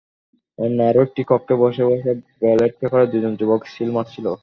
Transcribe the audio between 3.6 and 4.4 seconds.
Seal মারছিল।